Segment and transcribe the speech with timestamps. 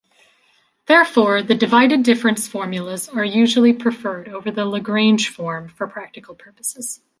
[0.87, 7.01] Therefore the divided-difference formulas are usually preferred over the Lagrange form for practical purposes.